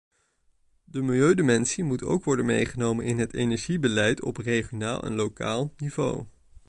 De 0.83 1.01
milieudimensie 1.01 1.83
moet 1.83 2.03
ook 2.03 2.23
worden 2.23 2.45
meegenomen 2.45 3.05
in 3.05 3.19
het 3.19 3.33
energiebeleid 3.33 4.23
op 4.23 4.37
regionaal 4.37 5.03
en 5.03 5.15
lokaal 5.15 5.73
niveau. 5.77 6.25